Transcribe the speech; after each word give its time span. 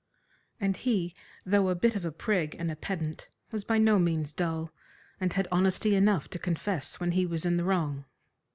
And 0.59 0.77
he, 0.77 1.13
though 1.45 1.69
a 1.69 1.75
bit 1.75 1.95
of 1.95 2.03
a 2.03 2.11
prig 2.11 2.55
and 2.57 2.71
a 2.71 2.75
pedant, 2.75 3.29
was 3.51 3.63
by 3.63 3.77
no 3.77 3.99
means 3.99 4.33
dull, 4.33 4.71
and 5.19 5.31
had 5.33 5.47
honesty 5.51 5.93
enough 5.93 6.27
to 6.31 6.39
confess 6.39 6.99
when 6.99 7.11
he 7.11 7.27
was 7.27 7.45
in 7.45 7.55
the 7.57 7.63
wrong. 7.65 8.05